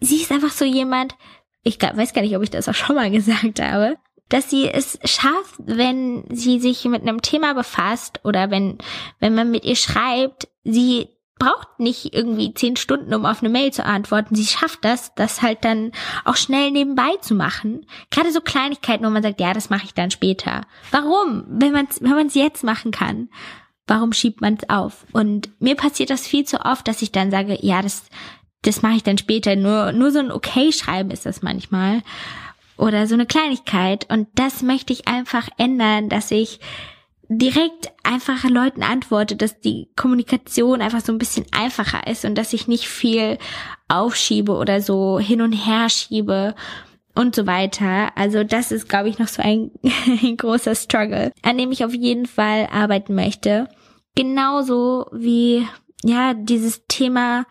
sie 0.00 0.16
ist 0.16 0.32
einfach 0.32 0.50
so 0.50 0.64
jemand, 0.64 1.14
ich 1.62 1.78
glaub, 1.78 1.96
weiß 1.96 2.12
gar 2.12 2.22
nicht, 2.22 2.36
ob 2.36 2.42
ich 2.42 2.50
das 2.50 2.68
auch 2.68 2.74
schon 2.74 2.96
mal 2.96 3.10
gesagt 3.12 3.60
habe, 3.60 3.96
dass 4.28 4.50
sie 4.50 4.68
es 4.68 4.98
schafft, 5.04 5.54
wenn 5.58 6.24
sie 6.30 6.58
sich 6.58 6.84
mit 6.86 7.02
einem 7.02 7.22
Thema 7.22 7.54
befasst 7.54 8.20
oder 8.24 8.50
wenn, 8.50 8.78
wenn 9.20 9.34
man 9.34 9.50
mit 9.50 9.64
ihr 9.64 9.76
schreibt, 9.76 10.48
sie 10.64 11.08
braucht 11.38 11.80
nicht 11.80 12.14
irgendwie 12.14 12.54
zehn 12.54 12.76
Stunden, 12.76 13.12
um 13.12 13.26
auf 13.26 13.42
eine 13.42 13.50
Mail 13.50 13.72
zu 13.72 13.84
antworten. 13.84 14.34
Sie 14.34 14.46
schafft 14.46 14.84
das, 14.84 15.14
das 15.14 15.42
halt 15.42 15.64
dann 15.64 15.92
auch 16.24 16.36
schnell 16.36 16.70
nebenbei 16.70 17.16
zu 17.20 17.34
machen. 17.34 17.86
Gerade 18.10 18.30
so 18.30 18.40
Kleinigkeiten, 18.40 19.04
wo 19.04 19.10
man 19.10 19.22
sagt, 19.22 19.40
ja, 19.40 19.52
das 19.52 19.70
mache 19.70 19.84
ich 19.84 19.94
dann 19.94 20.10
später. 20.10 20.62
Warum? 20.90 21.44
Wenn 21.48 21.72
man 21.72 21.86
es 21.90 22.00
wenn 22.00 22.10
man's 22.10 22.34
jetzt 22.34 22.62
machen 22.62 22.92
kann, 22.92 23.28
warum 23.86 24.12
schiebt 24.12 24.40
man 24.40 24.54
es 24.54 24.68
auf? 24.68 25.06
Und 25.12 25.50
mir 25.60 25.74
passiert 25.74 26.10
das 26.10 26.26
viel 26.26 26.44
zu 26.44 26.60
oft, 26.64 26.86
dass 26.86 27.02
ich 27.02 27.12
dann 27.12 27.30
sage, 27.30 27.58
ja, 27.60 27.82
das, 27.82 28.04
das 28.62 28.82
mache 28.82 28.96
ich 28.96 29.02
dann 29.02 29.18
später. 29.18 29.56
Nur, 29.56 29.92
nur 29.92 30.12
so 30.12 30.20
ein 30.20 30.30
Okay-Schreiben 30.32 31.10
ist 31.10 31.26
das 31.26 31.42
manchmal 31.42 32.02
oder 32.76 33.06
so 33.06 33.14
eine 33.14 33.26
Kleinigkeit. 33.26 34.10
Und 34.10 34.28
das 34.34 34.62
möchte 34.62 34.92
ich 34.92 35.08
einfach 35.08 35.48
ändern, 35.58 36.08
dass 36.08 36.30
ich 36.30 36.60
direkt 37.28 37.92
einfach 38.02 38.44
Leuten 38.44 38.82
antworte, 38.82 39.36
dass 39.36 39.60
die 39.60 39.88
Kommunikation 39.96 40.82
einfach 40.82 41.00
so 41.00 41.12
ein 41.12 41.18
bisschen 41.18 41.46
einfacher 41.52 42.06
ist 42.06 42.24
und 42.24 42.34
dass 42.36 42.52
ich 42.52 42.68
nicht 42.68 42.86
viel 42.86 43.38
aufschiebe 43.88 44.52
oder 44.52 44.80
so 44.80 45.18
hin 45.18 45.40
und 45.40 45.52
her 45.52 45.88
schiebe 45.88 46.54
und 47.14 47.34
so 47.34 47.46
weiter. 47.46 48.16
Also 48.16 48.44
das 48.44 48.72
ist, 48.72 48.88
glaube 48.88 49.08
ich, 49.08 49.18
noch 49.18 49.28
so 49.28 49.42
ein, 49.42 49.70
ein 50.22 50.36
großer 50.36 50.74
Struggle, 50.74 51.32
an 51.42 51.58
dem 51.58 51.72
ich 51.72 51.84
auf 51.84 51.94
jeden 51.94 52.26
Fall 52.26 52.68
arbeiten 52.70 53.14
möchte. 53.14 53.68
Genauso 54.14 55.06
wie, 55.12 55.66
ja, 56.02 56.34
dieses 56.34 56.86
Thema 56.86 57.46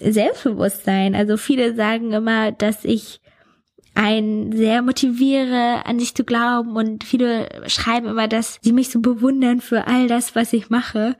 Selbstbewusstsein. 0.00 1.14
Also 1.14 1.36
viele 1.36 1.74
sagen 1.74 2.12
immer, 2.12 2.52
dass 2.52 2.84
ich 2.84 3.20
ein 3.98 4.52
sehr 4.52 4.80
motiviere, 4.80 5.84
an 5.84 5.98
sich 5.98 6.14
zu 6.14 6.22
glauben 6.22 6.76
und 6.76 7.02
viele 7.02 7.48
schreiben 7.66 8.06
immer, 8.06 8.28
dass 8.28 8.60
sie 8.62 8.72
mich 8.72 8.90
so 8.90 9.00
bewundern 9.00 9.60
für 9.60 9.88
all 9.88 10.06
das, 10.06 10.36
was 10.36 10.52
ich 10.52 10.70
mache. 10.70 11.16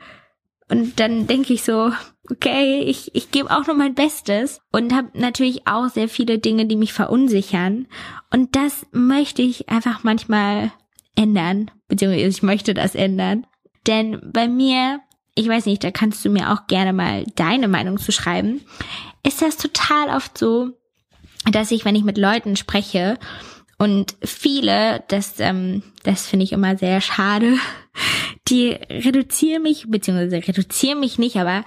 Und 0.70 1.00
dann 1.00 1.26
denke 1.26 1.52
ich 1.54 1.64
so, 1.64 1.90
okay, 2.30 2.82
ich, 2.82 3.12
ich 3.16 3.32
gebe 3.32 3.50
auch 3.50 3.66
nur 3.66 3.74
mein 3.74 3.96
Bestes 3.96 4.60
und 4.70 4.94
habe 4.94 5.08
natürlich 5.14 5.66
auch 5.66 5.88
sehr 5.88 6.08
viele 6.08 6.38
Dinge, 6.38 6.66
die 6.66 6.76
mich 6.76 6.92
verunsichern. 6.92 7.88
Und 8.30 8.54
das 8.54 8.86
möchte 8.92 9.42
ich 9.42 9.68
einfach 9.68 10.04
manchmal 10.04 10.70
ändern, 11.16 11.72
beziehungsweise 11.88 12.28
ich 12.28 12.42
möchte 12.44 12.74
das 12.74 12.94
ändern. 12.94 13.44
Denn 13.88 14.20
bei 14.32 14.46
mir, 14.46 15.00
ich 15.34 15.48
weiß 15.48 15.66
nicht, 15.66 15.82
da 15.82 15.90
kannst 15.90 16.24
du 16.24 16.30
mir 16.30 16.52
auch 16.52 16.68
gerne 16.68 16.92
mal 16.92 17.24
deine 17.34 17.66
Meinung 17.66 17.98
zu 17.98 18.12
schreiben, 18.12 18.60
ist 19.26 19.42
das 19.42 19.56
total 19.56 20.10
oft 20.10 20.38
so, 20.38 20.77
dass 21.52 21.70
ich, 21.70 21.84
wenn 21.84 21.94
ich 21.94 22.04
mit 22.04 22.18
Leuten 22.18 22.56
spreche 22.56 23.18
Und 23.78 24.16
viele, 24.22 25.04
das, 25.08 25.38
ähm, 25.38 25.82
das 26.02 26.26
finde 26.26 26.44
ich 26.44 26.52
immer 26.52 26.76
sehr 26.76 27.00
schade, 27.00 27.54
die 28.48 28.70
reduzieren 28.70 29.62
mich, 29.62 29.86
beziehungsweise 29.88 30.36
reduzieren 30.36 31.00
mich 31.00 31.18
nicht, 31.18 31.36
aber 31.36 31.64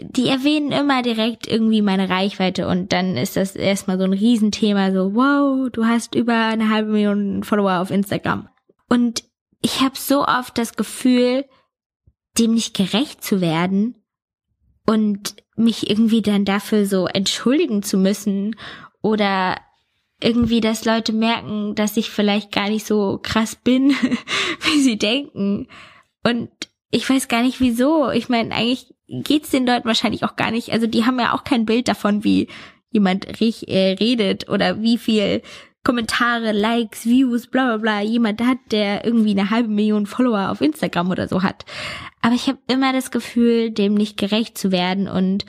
die 0.00 0.28
erwähnen 0.28 0.72
immer 0.72 1.02
direkt 1.02 1.46
irgendwie 1.46 1.82
meine 1.82 2.08
Reichweite 2.08 2.66
und 2.66 2.92
dann 2.92 3.16
ist 3.16 3.36
das 3.36 3.56
erstmal 3.56 3.98
so 3.98 4.04
ein 4.04 4.12
Riesenthema, 4.12 4.90
so, 4.90 5.14
wow, 5.14 5.70
du 5.70 5.84
hast 5.84 6.14
über 6.14 6.34
eine 6.34 6.70
halbe 6.70 6.92
Million 6.92 7.44
Follower 7.44 7.78
auf 7.78 7.90
Instagram. 7.90 8.48
Und 8.88 9.24
ich 9.60 9.80
habe 9.80 9.96
so 9.96 10.26
oft 10.26 10.56
das 10.58 10.74
Gefühl, 10.76 11.44
dem 12.38 12.54
nicht 12.54 12.74
gerecht 12.74 13.22
zu 13.22 13.40
werden 13.40 14.02
und 14.86 15.36
mich 15.56 15.88
irgendwie 15.88 16.22
dann 16.22 16.44
dafür 16.44 16.86
so 16.86 17.06
entschuldigen 17.06 17.82
zu 17.82 17.98
müssen 17.98 18.56
oder 19.02 19.56
irgendwie, 20.22 20.60
dass 20.60 20.84
Leute 20.84 21.12
merken, 21.12 21.74
dass 21.74 21.96
ich 21.96 22.10
vielleicht 22.10 22.52
gar 22.52 22.68
nicht 22.68 22.86
so 22.86 23.18
krass 23.22 23.56
bin, 23.56 23.90
wie 24.60 24.80
sie 24.80 24.96
denken. 24.96 25.66
Und 26.22 26.48
ich 26.90 27.08
weiß 27.08 27.28
gar 27.28 27.42
nicht 27.42 27.60
wieso. 27.60 28.10
Ich 28.10 28.28
meine, 28.28 28.54
eigentlich 28.54 28.94
geht's 29.08 29.50
den 29.50 29.66
Leuten 29.66 29.86
wahrscheinlich 29.86 30.24
auch 30.24 30.36
gar 30.36 30.50
nicht. 30.50 30.72
Also 30.72 30.86
die 30.86 31.04
haben 31.04 31.18
ja 31.18 31.34
auch 31.34 31.44
kein 31.44 31.66
Bild 31.66 31.88
davon, 31.88 32.24
wie 32.24 32.48
jemand 32.90 33.26
äh, 33.40 33.96
redet 33.98 34.48
oder 34.48 34.80
wie 34.82 34.98
viel 34.98 35.42
Kommentare, 35.84 36.52
Likes, 36.52 37.06
Views, 37.06 37.48
bla 37.48 37.64
bla 37.64 37.76
bla 37.78 38.00
jemand 38.02 38.40
hat, 38.40 38.58
der 38.70 39.04
irgendwie 39.04 39.32
eine 39.32 39.50
halbe 39.50 39.68
Million 39.68 40.06
Follower 40.06 40.50
auf 40.50 40.60
Instagram 40.60 41.10
oder 41.10 41.26
so 41.26 41.42
hat. 41.42 41.64
Aber 42.20 42.34
ich 42.34 42.46
habe 42.46 42.58
immer 42.68 42.92
das 42.92 43.10
Gefühl, 43.10 43.70
dem 43.70 43.94
nicht 43.94 44.16
gerecht 44.16 44.56
zu 44.56 44.70
werden 44.70 45.08
und 45.08 45.44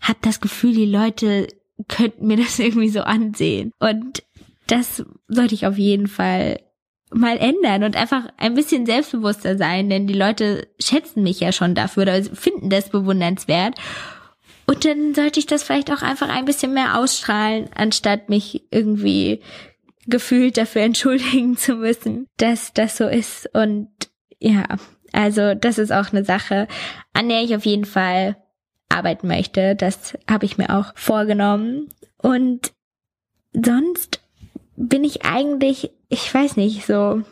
habe 0.00 0.18
das 0.22 0.40
Gefühl, 0.40 0.72
die 0.72 0.86
Leute 0.86 1.48
könnten 1.88 2.26
mir 2.26 2.36
das 2.36 2.58
irgendwie 2.58 2.88
so 2.88 3.00
ansehen. 3.00 3.72
Und 3.78 4.22
das 4.66 5.04
sollte 5.28 5.54
ich 5.54 5.66
auf 5.66 5.78
jeden 5.78 6.08
Fall 6.08 6.60
mal 7.12 7.38
ändern 7.38 7.84
und 7.84 7.96
einfach 7.96 8.28
ein 8.36 8.54
bisschen 8.54 8.84
selbstbewusster 8.84 9.56
sein, 9.56 9.88
denn 9.88 10.06
die 10.06 10.14
Leute 10.14 10.66
schätzen 10.80 11.22
mich 11.22 11.38
ja 11.38 11.52
schon 11.52 11.74
dafür 11.74 12.02
oder 12.02 12.22
finden 12.22 12.68
das 12.68 12.88
bewundernswert. 12.88 13.78
Und 14.66 14.84
dann 14.84 15.14
sollte 15.14 15.38
ich 15.38 15.46
das 15.46 15.62
vielleicht 15.62 15.92
auch 15.92 16.02
einfach 16.02 16.28
ein 16.28 16.44
bisschen 16.44 16.74
mehr 16.74 16.98
ausstrahlen, 16.98 17.68
anstatt 17.74 18.28
mich 18.28 18.64
irgendwie 18.72 19.40
gefühlt 20.06 20.56
dafür 20.56 20.82
entschuldigen 20.82 21.56
zu 21.56 21.76
müssen, 21.76 22.26
dass 22.38 22.72
das 22.72 22.96
so 22.96 23.06
ist. 23.06 23.48
Und 23.54 23.88
ja, 24.40 24.64
also 25.12 25.54
das 25.54 25.78
ist 25.78 25.92
auch 25.92 26.12
eine 26.12 26.24
Sache, 26.24 26.66
an 27.12 27.28
der 27.28 27.42
ich 27.42 27.54
auf 27.54 27.64
jeden 27.64 27.84
Fall 27.84 28.36
arbeiten 28.88 29.26
möchte. 29.26 29.76
Das 29.76 30.16
habe 30.28 30.46
ich 30.46 30.58
mir 30.58 30.70
auch 30.70 30.92
vorgenommen. 30.94 31.88
Und 32.18 32.72
sonst 33.52 34.20
bin 34.76 35.04
ich 35.04 35.24
eigentlich, 35.24 35.90
ich 36.08 36.32
weiß 36.32 36.56
nicht, 36.56 36.86
so 36.86 37.22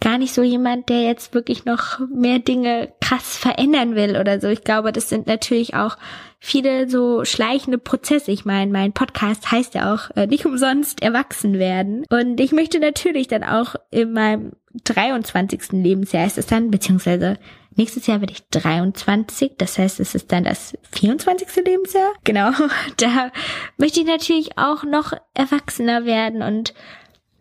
gar 0.00 0.18
nicht 0.18 0.32
so 0.34 0.42
jemand, 0.42 0.88
der 0.88 1.02
jetzt 1.02 1.34
wirklich 1.34 1.64
noch 1.64 1.98
mehr 2.08 2.38
Dinge 2.38 2.92
krass 3.10 3.36
verändern 3.36 3.96
will 3.96 4.16
oder 4.16 4.40
so. 4.40 4.48
Ich 4.48 4.62
glaube, 4.62 4.92
das 4.92 5.08
sind 5.08 5.26
natürlich 5.26 5.74
auch 5.74 5.96
viele 6.38 6.88
so 6.88 7.24
schleichende 7.24 7.78
Prozesse. 7.78 8.30
Ich 8.30 8.44
meine, 8.44 8.70
mein 8.70 8.92
Podcast 8.92 9.50
heißt 9.50 9.74
ja 9.74 9.92
auch 9.92 10.14
äh, 10.16 10.26
nicht 10.26 10.46
umsonst 10.46 11.02
erwachsen 11.02 11.58
werden. 11.58 12.04
Und 12.08 12.38
ich 12.38 12.52
möchte 12.52 12.78
natürlich 12.78 13.26
dann 13.26 13.42
auch 13.42 13.74
in 13.90 14.12
meinem 14.12 14.52
23. 14.84 15.72
Lebensjahr 15.72 16.24
ist 16.24 16.38
es 16.38 16.46
dann, 16.46 16.70
beziehungsweise 16.70 17.36
nächstes 17.74 18.06
Jahr 18.06 18.20
werde 18.20 18.32
ich 18.32 18.48
23, 18.50 19.52
das 19.58 19.76
heißt, 19.76 19.98
es 19.98 20.14
ist 20.14 20.30
dann 20.30 20.44
das 20.44 20.78
24. 20.92 21.64
Lebensjahr. 21.64 22.12
Genau, 22.22 22.50
da 22.96 23.32
möchte 23.76 24.00
ich 24.00 24.06
natürlich 24.06 24.56
auch 24.56 24.84
noch 24.84 25.12
erwachsener 25.34 26.04
werden 26.04 26.42
und 26.42 26.74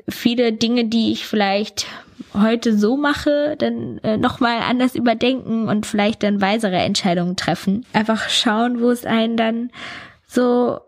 viele 0.10 0.54
Dinge, 0.54 0.86
die 0.86 1.12
ich 1.12 1.26
vielleicht 1.26 1.88
heute 2.34 2.78
so 2.78 2.98
mache, 2.98 3.56
dann 3.58 4.00
äh, 4.00 4.18
nochmal 4.18 4.62
anders 4.62 4.96
überdenken 4.96 5.68
und 5.68 5.86
vielleicht 5.86 6.24
dann 6.24 6.42
weisere 6.42 6.78
Entscheidungen 6.78 7.36
treffen. 7.36 7.86
Einfach 7.94 8.30
schauen, 8.30 8.82
wo 8.82 8.90
es 8.90 9.06
einen 9.06 9.38
dann 9.38 9.72
so 10.28 10.80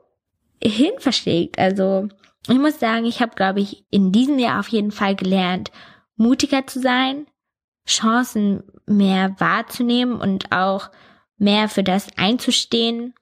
hin 0.61 0.91
verschlägt. 0.99 1.57
Also 1.57 2.09
ich 2.47 2.57
muss 2.57 2.79
sagen, 2.79 3.05
ich 3.05 3.21
habe, 3.21 3.35
glaube 3.35 3.59
ich, 3.59 3.85
in 3.91 4.11
diesem 4.11 4.39
Jahr 4.39 4.59
auf 4.59 4.67
jeden 4.67 4.91
Fall 4.91 5.15
gelernt, 5.15 5.71
mutiger 6.15 6.67
zu 6.67 6.79
sein, 6.79 7.25
Chancen 7.87 8.63
mehr 8.85 9.35
wahrzunehmen 9.39 10.19
und 10.19 10.51
auch 10.51 10.89
mehr 11.37 11.69
für 11.69 11.83
das 11.83 12.07
einzustehen, 12.17 13.13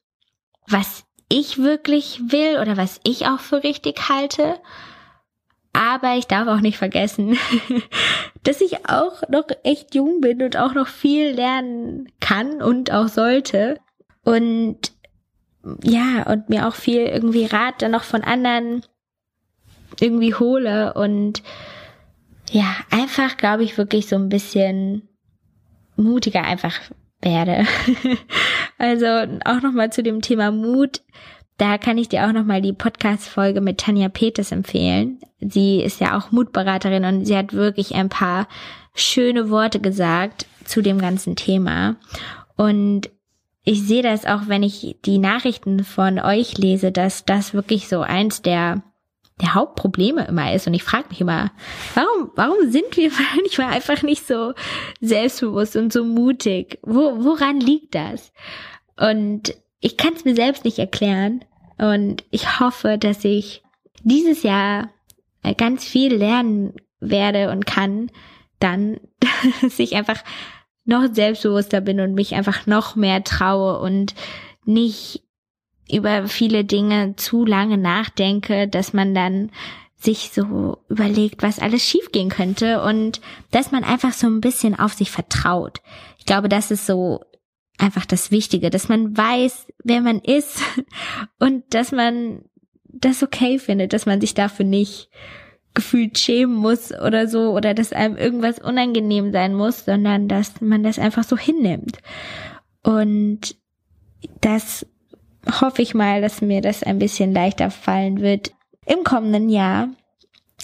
was 0.68 1.06
ich 1.30 1.60
wirklich 1.60 2.20
will 2.28 2.60
oder 2.60 2.76
was 2.76 3.00
ich 3.04 3.28
auch 3.28 3.40
für 3.40 3.64
richtig 3.64 4.10
halte 4.10 4.60
aber 5.74 6.18
ich 6.18 6.28
darf 6.28 6.48
auch 6.48 6.62
nicht 6.62 6.78
vergessen, 6.78 7.38
dass 8.44 8.62
ich 8.62 8.90
auch 8.90 9.22
noch 9.30 9.48
echt 9.64 9.96
jung 9.96 10.22
bin 10.22 10.42
und 10.42 10.58
auch 10.58 10.74
noch 10.74 10.88
viel 10.88 11.32
lernen 11.32 12.12
kann 12.20 12.62
und 12.62 12.92
auch 12.92 13.08
sollte. 13.08 13.80
Und 14.24 14.92
ja, 15.84 16.24
und 16.24 16.50
mir 16.50 16.68
auch 16.68 16.76
viel 16.76 17.02
irgendwie 17.02 17.46
Rat 17.46 17.82
dann 17.82 17.92
noch 17.92 18.04
von 18.04 18.24
anderen 18.24 18.84
irgendwie 20.00 20.34
hole 20.34 20.94
und 20.94 21.44
ja, 22.52 22.76
einfach 22.90 23.38
glaube 23.38 23.64
ich 23.64 23.78
wirklich 23.78 24.08
so 24.08 24.16
ein 24.16 24.30
bisschen 24.30 25.08
mutiger 25.96 26.44
einfach 26.44 26.80
werde. 27.22 27.66
also 28.78 29.06
auch 29.46 29.62
nochmal 29.62 29.92
zu 29.92 30.02
dem 30.02 30.22
Thema 30.22 30.52
Mut. 30.52 31.02
Da 31.60 31.78
kann 31.78 31.98
ich 31.98 32.08
dir 32.08 32.26
auch 32.26 32.32
nochmal 32.32 32.62
die 32.62 32.72
Podcast-Folge 32.72 33.60
mit 33.60 33.80
Tanja 33.80 34.08
Peters 34.08 34.54
empfehlen. 34.54 35.20
Sie 35.42 35.82
ist 35.82 36.00
ja 36.00 36.18
auch 36.18 36.32
Mutberaterin 36.32 37.04
und 37.04 37.26
sie 37.26 37.36
hat 37.36 37.52
wirklich 37.52 37.96
ein 37.96 38.08
paar 38.08 38.48
schöne 38.96 39.50
Worte 39.50 39.82
gesagt 39.82 40.46
zu 40.64 40.82
dem 40.82 41.00
ganzen 41.00 41.36
Thema. 41.36 41.98
Und 42.56 43.10
ich 43.66 43.84
sehe 43.84 44.02
das 44.02 44.26
auch, 44.26 44.44
wenn 44.48 44.64
ich 44.64 45.00
die 45.04 45.18
Nachrichten 45.18 45.84
von 45.84 46.18
euch 46.20 46.58
lese, 46.58 46.94
dass 46.94 47.26
das 47.26 47.54
wirklich 47.54 47.90
so 47.90 48.02
eins 48.02 48.42
der 48.42 48.82
der 49.42 49.54
Hauptprobleme 49.54 50.26
immer 50.28 50.54
ist. 50.54 50.68
Und 50.68 50.74
ich 50.74 50.84
frage 50.84 51.10
mich 51.10 51.22
immer, 51.22 51.52
warum, 51.94 52.32
warum 52.36 52.72
sind 52.72 52.96
wir 52.96 53.12
manchmal 53.36 53.74
einfach 53.74 54.02
nicht 54.02 54.26
so 54.26 54.54
selbstbewusst 55.02 55.76
und 55.76 55.92
so 55.92 56.06
mutig? 56.06 56.80
Wo, 56.84 57.24
woran 57.24 57.60
liegt 57.60 57.96
das? 57.96 58.32
Und 58.98 59.56
ich 59.82 59.98
kann 59.98 60.14
es 60.14 60.26
mir 60.26 60.36
selbst 60.36 60.66
nicht 60.66 60.80
erklären. 60.80 61.44
Und 61.80 62.24
ich 62.30 62.60
hoffe, 62.60 62.98
dass 62.98 63.24
ich 63.24 63.64
dieses 64.04 64.44
Jahr 64.44 64.90
ganz 65.58 65.86
viel 65.86 66.14
lernen 66.14 66.74
werde 67.00 67.52
und 67.52 67.66
kann, 67.66 68.12
dann, 68.60 69.00
dass 69.62 69.80
ich 69.80 69.96
einfach 69.96 70.24
noch 70.86 71.08
selbstbewusster 71.12 71.82
bin 71.82 72.00
und 72.00 72.14
mich 72.14 72.36
einfach 72.36 72.68
noch 72.68 72.96
mehr 72.96 73.24
traue 73.24 73.80
und 73.80 74.16
nicht 74.66 75.24
über 75.92 76.28
viele 76.28 76.66
Dinge 76.66 77.16
zu 77.16 77.46
lange 77.46 77.78
nachdenke, 77.78 78.68
dass 78.68 78.94
man 78.94 79.16
dann 79.16 79.52
sich 79.96 80.32
so 80.34 80.78
überlegt, 80.88 81.44
was 81.44 81.60
alles 81.60 81.84
schiefgehen 81.84 82.30
könnte 82.30 82.82
und 82.82 83.20
dass 83.52 83.72
man 83.72 83.84
einfach 83.84 84.14
so 84.14 84.28
ein 84.28 84.40
bisschen 84.40 84.80
auf 84.80 84.94
sich 84.94 85.12
vertraut. 85.12 85.82
Ich 86.18 86.26
glaube, 86.26 86.48
das 86.48 86.72
ist 86.72 86.86
so 86.86 87.22
einfach 87.80 88.06
das 88.06 88.32
Wichtige, 88.32 88.70
dass 88.70 88.90
man 88.90 89.16
weiß, 89.16 89.68
wer 89.84 90.02
man 90.02 90.20
ist 90.20 90.62
und 91.40 91.74
dass 91.74 91.92
man 91.92 92.44
das 92.86 93.24
okay 93.24 93.60
findet, 93.60 93.94
dass 93.94 94.06
man 94.06 94.20
sich 94.22 94.34
dafür 94.34 94.66
nicht 94.66 95.10
gefühlt 95.74 96.18
schämen 96.18 96.56
muss 96.56 96.92
oder 96.92 97.28
so 97.28 97.52
oder 97.52 97.74
dass 97.74 97.94
einem 97.94 98.18
irgendwas 98.18 98.60
unangenehm 98.60 99.32
sein 99.32 99.54
muss, 99.54 99.86
sondern 99.86 100.28
dass 100.28 100.62
man 100.62 100.84
das 100.84 101.00
einfach 101.00 101.24
so 101.24 101.38
hinnimmt. 101.38 102.00
Und 102.84 103.56
das 104.42 104.86
hoffe 105.62 105.82
ich 105.82 105.94
mal, 105.94 106.22
dass 106.22 106.42
mir 106.42 106.62
das 106.62 106.84
ein 106.84 107.00
bisschen 107.00 107.34
leichter 107.34 107.72
fallen 107.72 108.22
wird 108.22 108.52
im 108.86 109.04
kommenden 109.04 109.50
Jahr. 109.50 109.90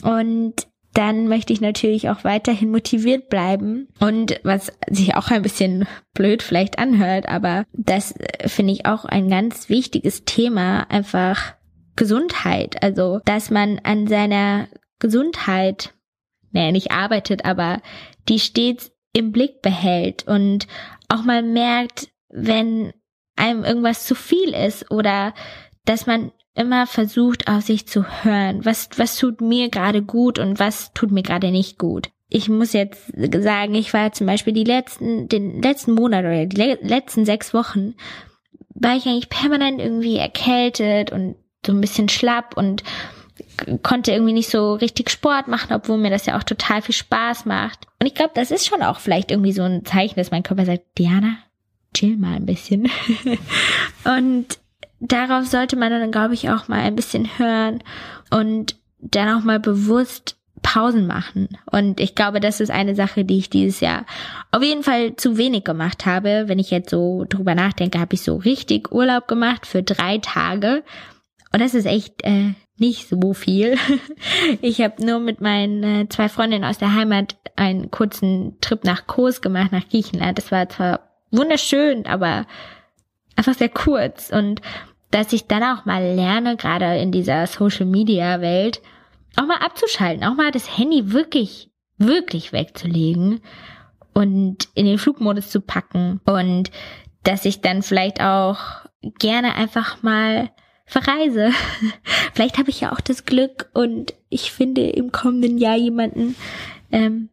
Und 0.02 0.68
dann 0.96 1.28
möchte 1.28 1.54
ich 1.54 1.62
natürlich 1.62 2.10
auch 2.10 2.24
weiterhin 2.24 2.72
motiviert 2.72 3.30
bleiben. 3.30 3.90
Und 4.00 4.40
was 4.44 4.74
sich 4.90 5.16
auch 5.16 5.30
ein 5.30 5.42
bisschen 5.42 5.86
blöd 6.14 6.42
vielleicht 6.42 6.80
anhört, 6.80 7.28
aber 7.28 7.66
das 7.74 8.14
äh, 8.14 8.48
finde 8.48 8.74
ich 8.74 8.86
auch 8.86 9.06
ein 9.06 9.30
ganz 9.30 9.70
wichtiges 9.70 10.24
Thema, 10.26 10.90
einfach 10.90 11.54
Gesundheit. 11.96 12.82
Also, 12.82 13.20
dass 13.26 13.52
man 13.52 13.80
an 13.84 14.08
seiner 14.08 14.68
Gesundheit, 15.00 15.94
naja, 16.52 16.72
nicht 16.72 16.92
arbeitet, 16.92 17.46
aber 17.46 17.82
die 18.30 18.40
stets 18.40 18.92
im 19.14 19.32
Blick 19.32 19.62
behält 19.62 20.28
und 20.28 20.68
auch 21.10 21.24
mal 21.24 21.44
merkt, 21.44 22.08
wenn 22.30 22.94
einem 23.36 23.64
irgendwas 23.66 24.06
zu 24.06 24.16
viel 24.16 24.54
ist 24.54 24.90
oder 24.92 25.34
dass 25.84 26.08
man 26.08 26.32
immer 26.56 26.88
versucht, 26.88 27.48
auf 27.48 27.64
sich 27.64 27.88
zu 27.88 28.06
hören. 28.24 28.66
Was, 28.66 28.90
was 28.98 29.18
tut 29.18 29.42
mir 29.42 29.70
gerade 29.70 30.02
gut 30.02 30.40
und 30.40 30.58
was 30.60 30.94
tut 30.94 31.12
mir 31.12 31.24
gerade 31.24 31.52
nicht 31.52 31.78
gut? 31.78 32.10
Ich 32.30 32.50
muss 32.50 32.74
jetzt 32.74 33.12
sagen, 33.16 33.76
ich 33.76 33.94
war 33.94 34.12
zum 34.14 34.26
Beispiel 34.26 34.54
die 34.54 34.64
letzten, 34.64 35.28
den 35.28 35.62
letzten 35.62 35.94
Monat 35.94 36.22
oder 36.22 36.46
die 36.46 36.56
le 36.56 36.80
letzten 36.82 37.26
sechs 37.26 37.54
Wochen 37.54 37.94
war 38.74 38.96
ich 38.96 39.06
eigentlich 39.06 39.30
permanent 39.30 39.80
irgendwie 39.80 40.18
erkältet 40.18 41.12
und 41.12 41.36
so 41.66 41.72
ein 41.72 41.82
bisschen 41.82 42.10
schlapp 42.10 42.58
und 42.58 42.84
konnte 43.84 44.12
irgendwie 44.12 44.34
nicht 44.34 44.50
so 44.50 44.74
richtig 44.74 45.10
Sport 45.10 45.48
machen, 45.48 45.74
obwohl 45.74 45.98
mir 45.98 46.10
das 46.10 46.26
ja 46.26 46.38
auch 46.38 46.44
total 46.44 46.82
viel 46.82 46.96
Spaß 46.96 47.46
macht. 47.46 47.88
Und 48.00 48.08
ich 48.08 48.16
glaube, 48.16 48.32
das 48.34 48.52
ist 48.52 48.66
schon 48.66 48.82
auch 48.82 49.00
vielleicht 49.00 49.32
irgendwie 49.32 49.52
so 49.52 49.64
ein 49.64 49.86
Zeichen, 49.86 50.16
dass 50.16 50.32
mein 50.32 50.44
Körper 50.44 50.66
sagt, 50.66 50.84
Diana, 50.98 51.38
chill 51.94 52.18
mal 52.18 52.36
ein 52.36 52.46
bisschen. 52.46 52.90
und 54.06 54.60
darauf 55.00 55.46
sollte 55.46 55.76
man 55.76 55.92
dann, 55.92 56.12
glaube 56.12 56.34
ich, 56.34 56.50
auch 56.50 56.68
mal 56.68 56.80
ein 56.80 56.96
bisschen 56.96 57.38
hören 57.38 57.84
und 58.32 58.76
dann 59.00 59.38
auch 59.38 59.44
mal 59.44 59.60
bewusst 59.60 60.38
Pausen 60.62 61.06
machen. 61.06 61.50
Und 61.72 62.00
ich 62.00 62.16
glaube, 62.16 62.40
das 62.40 62.60
ist 62.60 62.72
eine 62.72 62.96
Sache, 62.96 63.24
die 63.24 63.38
ich 63.38 63.50
dieses 63.50 63.82
Jahr 63.82 64.06
auf 64.52 64.64
jeden 64.64 64.84
Fall 64.84 65.16
zu 65.16 65.38
wenig 65.38 65.64
gemacht 65.64 66.06
habe. 66.06 66.46
Wenn 66.48 66.60
ich 66.60 66.72
jetzt 66.72 66.90
so 66.90 67.26
drüber 67.30 67.54
nachdenke, 67.54 68.00
habe 68.00 68.16
ich 68.16 68.24
so 68.24 68.36
richtig 68.38 68.92
Urlaub 68.92 69.28
gemacht 69.28 69.68
für 69.68 69.84
drei 69.84 70.18
Tage. 70.18 70.84
Und 71.54 71.62
das 71.62 71.76
ist 71.76 71.86
echt 71.86 72.24
äh, 72.24 72.54
nicht 72.78 73.08
so 73.08 73.34
viel. 73.34 73.78
Ich 74.62 74.82
habe 74.82 75.06
nur 75.06 75.20
mit 75.20 75.42
meinen 75.42 75.84
äh, 75.84 76.10
zwei 76.10 76.30
Freundinnen 76.30 76.66
aus 76.66 76.78
der 76.78 76.94
Heimat 76.96 77.36
einen 77.56 77.92
kurzen 77.92 78.58
Trip 78.62 78.84
nach 78.84 79.08
Kos 79.08 79.42
gemacht, 79.42 79.72
nach 79.72 79.88
Griechenland. 79.88 80.38
Das 80.38 80.52
war 80.52 80.68
zwar 80.70 81.00
wunderschön, 81.32 82.06
aber 82.06 82.46
einfach 83.36 83.54
sehr 83.54 83.70
kurz. 83.70 84.30
Und 84.30 84.62
dass 85.12 85.34
ich 85.34 85.48
dann 85.48 85.64
auch 85.64 85.86
mal 85.86 86.04
lerne, 86.16 86.58
gerade 86.58 86.98
in 86.98 87.12
dieser 87.12 87.48
Social-Media-Welt, 87.48 88.82
auch 89.38 89.46
mal 89.46 89.58
abzuschalten, 89.58 90.24
auch 90.24 90.36
mal 90.36 90.52
das 90.52 90.78
Handy 90.78 91.12
wirklich, 91.12 91.70
wirklich 91.98 92.54
wegzulegen 92.54 93.42
und 94.14 94.70
in 94.74 94.86
den 94.86 94.98
Flugmodus 94.98 95.50
zu 95.50 95.62
packen 95.62 96.22
und 96.26 96.72
dass 97.24 97.46
ich 97.46 97.62
dann 97.62 97.82
vielleicht 97.82 98.22
auch 98.22 98.58
gerne 99.20 99.56
einfach 99.56 100.04
mal 100.04 100.52
verreise. 100.86 101.52
vielleicht 102.34 102.58
habe 102.58 102.70
ich 102.70 102.82
ja 102.82 102.92
auch 102.92 103.02
das 103.02 103.26
Glück 103.26 103.70
und 103.74 104.14
ich 104.30 104.52
finde 104.52 104.90
im 104.90 105.12
kommenden 105.12 105.58
Jahr 105.58 105.76
jemanden, 105.76 106.36
ähm, 106.92 107.30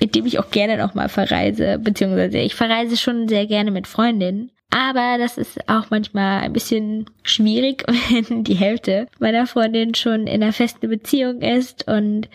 mit 0.00 0.14
dem 0.14 0.26
ich 0.26 0.38
auch 0.38 0.50
gerne 0.50 0.76
noch 0.76 0.94
mal 0.94 1.08
verreise, 1.08 1.78
beziehungsweise 1.78 2.38
ich 2.38 2.54
verreise 2.54 2.96
schon 2.96 3.28
sehr 3.28 3.46
gerne 3.46 3.70
mit 3.70 3.86
Freundinnen. 3.86 4.50
Aber 4.70 5.16
das 5.18 5.38
ist 5.38 5.68
auch 5.68 5.90
manchmal 5.90 6.42
ein 6.42 6.52
bisschen 6.52 7.06
schwierig, 7.22 7.84
wenn 8.10 8.44
die 8.44 8.54
Hälfte 8.54 9.08
meiner 9.18 9.46
Freundin 9.46 9.94
schon 9.94 10.26
in 10.26 10.42
einer 10.42 10.52
festen 10.52 10.88
Beziehung 10.88 11.40
ist 11.40 11.88
und 11.88 12.28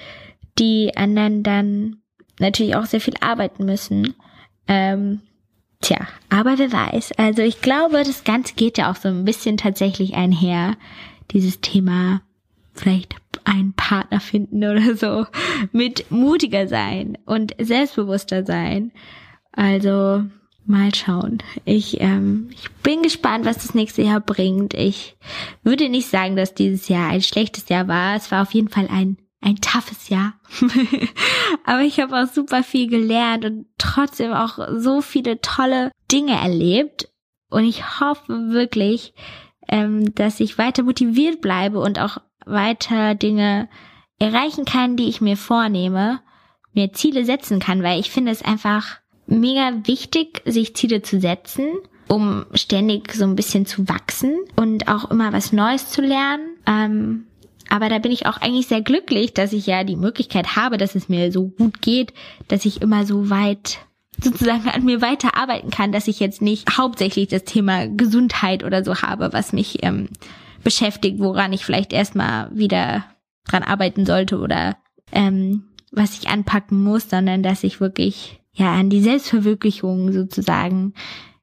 die 0.58 0.96
anderen 0.96 1.44
dann 1.44 1.98
natürlich 2.40 2.75
auch 2.75 2.86
sehr 2.86 3.02
viel 3.02 3.16
arbeiten 3.22 3.66
müssen. 3.66 4.16
Ähm, 4.68 5.22
tja, 5.82 6.08
aber 6.30 6.58
wer 6.58 6.72
weiß. 6.72 7.13
Also 7.18 7.42
ich 7.42 7.62
glaube, 7.62 8.04
das 8.04 8.24
Ganze 8.24 8.56
geht 8.56 8.78
ja 8.78 8.92
auch 8.92 8.96
so 8.96 9.10
ein 9.10 9.25
bisschen 9.25 9.58
tatsächlich 9.58 10.16
einher. 10.16 10.75
Dieses 11.32 11.62
Thema 11.62 12.22
vielleicht 12.74 13.16
einen 13.46 13.74
Partner 13.74 14.20
finden 14.20 14.63
oder 14.63 14.96
so 14.96 15.25
mit 15.72 16.10
mutiger 16.10 16.68
sein 16.68 17.18
und 17.25 17.56
selbstbewusster 17.60 18.46
sein. 18.46 18.92
Also 19.52 20.24
Mal 20.65 20.96
schauen. 20.96 21.39
Ich, 21.65 22.00
ähm, 22.00 22.50
ich 22.51 22.72
bin 22.84 23.01
gespannt, 23.01 23.46
was 23.46 23.58
das 23.58 23.74
nächste 23.74 24.01
Jahr 24.01 24.22
bringt. 24.22 24.74
Ich 24.74 25.17
würde 25.63 25.89
nicht 25.89 26.08
sagen, 26.08 26.38
dass 26.38 26.53
dieses 26.53 26.88
Jahr 26.88 27.10
ein 27.10 27.22
schlechtes 27.22 27.67
Jahr 27.67 27.88
war. 27.89 28.15
Es 28.15 28.32
war 28.32 28.41
auf 28.43 28.53
jeden 28.53 28.70
Fall 28.70 28.88
ein, 28.89 29.17
ein 29.41 29.58
toughes 29.58 30.08
Jahr. 30.08 30.36
Aber 31.65 31.82
ich 31.82 32.00
habe 32.00 32.17
auch 32.17 32.27
super 32.27 32.63
viel 32.63 32.88
gelernt 32.88 33.43
und 33.43 33.65
trotzdem 33.77 34.32
auch 34.32 34.58
so 34.77 35.01
viele 35.01 35.41
tolle 35.41 35.91
Dinge 36.12 36.39
erlebt. 36.39 37.10
Und 37.50 37.65
ich 37.65 38.00
hoffe 38.00 38.51
wirklich, 38.51 39.13
ähm, 39.67 40.15
dass 40.15 40.39
ich 40.39 40.58
weiter 40.58 40.84
motiviert 40.84 41.41
bleibe 41.41 41.79
und 41.79 42.00
auch 42.00 42.17
weiter 42.46 43.15
Dinge 43.15 43.67
erreichen 44.17 44.63
kann, 44.63 44.96
die 44.96 45.10
ich 45.10 45.20
mir 45.20 45.36
vornehme, 45.36 46.22
mir 46.74 46.93
Ziele 46.93 47.25
setzen 47.25 47.60
kann, 47.60 47.84
weil 47.84 48.00
ich 48.00 48.12
finde 48.12 48.32
es 48.32 48.41
einfach 48.41 49.02
mega 49.25 49.72
wichtig, 49.86 50.42
sich 50.46 50.75
Ziele 50.75 51.01
zu 51.01 51.20
setzen, 51.20 51.65
um 52.08 52.46
ständig 52.53 53.13
so 53.13 53.24
ein 53.24 53.36
bisschen 53.36 53.66
zu 53.66 53.88
wachsen 53.88 54.38
und 54.55 54.88
auch 54.88 55.09
immer 55.09 55.33
was 55.33 55.53
Neues 55.53 55.90
zu 55.90 56.01
lernen. 56.01 56.57
Ähm, 56.68 57.25
aber 57.70 57.90
da 57.90 58.00
bin 58.00 58.12
ich 58.12 58.25
auch 58.25 58.38
eigentlich 58.38 58.68
sehr 58.68 58.81
glücklich, 58.81 59.33
dass 59.33 59.53
ich 59.53 59.66
ja 59.66 59.83
die 59.83 59.96
Möglichkeit 59.96 60.55
habe, 60.55 60.77
dass 60.77 60.96
es 60.96 61.09
mir 61.09 61.31
so 61.31 61.48
gut 61.48 61.81
geht, 61.81 62.14
dass 62.48 62.66
ich 62.66 62.81
immer 62.81 63.05
so 63.05 63.29
weit 63.29 63.79
sozusagen 64.22 64.70
an 64.70 64.86
mir 64.86 65.01
weiter 65.01 65.36
arbeiten 65.36 65.72
kann, 65.72 65.92
dass 65.92 66.07
ich 66.07 66.20
jetzt 66.20 66.42
nicht 66.42 66.77
hauptsächlich 66.77 67.29
das 67.29 67.46
Thema 67.46 67.88
Gesundheit 67.88 68.64
oder 68.64 68.83
so 68.83 69.01
habe, 69.01 69.33
was 69.33 69.53
mich 69.53 69.83
ähm, 69.83 70.09
beschäftigt, 70.64 71.20
woran 71.20 71.53
ich 71.53 71.66
vielleicht 71.66 71.94
erstmal 71.94 72.55
wieder 72.55 73.05
dran 73.46 73.64
arbeiten 73.64 74.05
sollte 74.05 74.40
oder 74.40 74.77
ähm, 75.12 75.64
was 75.92 76.18
ich 76.18 76.29
anpacken 76.29 76.83
muss, 76.83 77.09
sondern 77.09 77.44
dass 77.44 77.64
ich 77.64 77.79
wirklich 77.79 78.40
ja 78.53 78.74
an 78.74 78.89
die 78.89 79.01
Selbstverwirklichung 79.01 80.11
sozusagen 80.11 80.94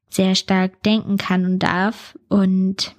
sehr 0.08 0.34
stark 0.34 0.82
denken 0.82 1.16
kann 1.16 1.44
und 1.44 1.58
darf. 1.60 2.18
Und 2.28 2.94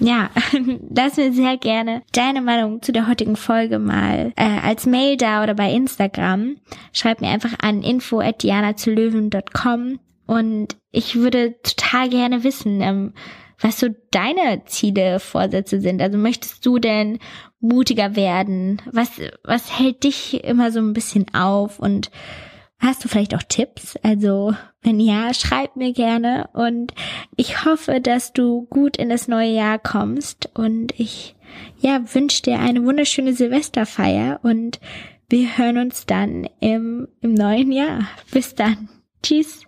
ja, 0.00 0.30
lass 0.94 1.16
mir 1.16 1.32
sehr 1.32 1.56
gerne 1.56 2.02
deine 2.12 2.40
Meinung 2.40 2.82
zu 2.82 2.92
der 2.92 3.08
heutigen 3.08 3.36
Folge 3.36 3.78
mal 3.78 4.32
äh, 4.36 4.60
als 4.62 4.86
Mail 4.86 5.16
da 5.16 5.42
oder 5.42 5.54
bei 5.54 5.72
Instagram. 5.72 6.56
Schreib 6.92 7.20
mir 7.20 7.28
einfach 7.28 7.54
an 7.60 7.82
info 7.82 8.20
at 8.20 8.42
dianazulöwen.com 8.42 9.98
und 10.26 10.76
ich 10.90 11.16
würde 11.16 11.56
total 11.62 12.08
gerne 12.08 12.44
wissen, 12.44 12.80
ähm, 12.80 13.12
was 13.60 13.78
so 13.78 13.88
deine 14.10 14.64
Ziele, 14.66 15.20
Vorsätze 15.20 15.80
sind. 15.80 16.02
Also 16.02 16.18
möchtest 16.18 16.64
du 16.66 16.78
denn 16.78 17.18
mutiger 17.60 18.16
werden? 18.16 18.82
Was, 18.90 19.10
was 19.42 19.78
hält 19.78 20.04
dich 20.04 20.44
immer 20.44 20.70
so 20.70 20.80
ein 20.80 20.92
bisschen 20.92 21.32
auf 21.34 21.78
und 21.78 22.10
Hast 22.84 23.02
du 23.02 23.08
vielleicht 23.08 23.34
auch 23.34 23.42
Tipps? 23.42 23.96
Also, 24.02 24.54
wenn 24.82 25.00
ja, 25.00 25.32
schreib 25.32 25.74
mir 25.74 25.94
gerne 25.94 26.50
und 26.52 26.92
ich 27.34 27.64
hoffe, 27.64 27.98
dass 28.02 28.34
du 28.34 28.66
gut 28.66 28.98
in 28.98 29.08
das 29.08 29.26
neue 29.26 29.52
Jahr 29.52 29.78
kommst 29.78 30.50
und 30.52 30.92
ich, 31.00 31.34
ja, 31.78 32.02
wünsche 32.12 32.42
dir 32.42 32.58
eine 32.58 32.84
wunderschöne 32.84 33.32
Silvesterfeier 33.32 34.38
und 34.42 34.80
wir 35.30 35.56
hören 35.56 35.78
uns 35.78 36.04
dann 36.04 36.46
im, 36.60 37.08
im 37.22 37.32
neuen 37.32 37.72
Jahr. 37.72 38.06
Bis 38.30 38.54
dann. 38.54 38.90
Tschüss. 39.22 39.62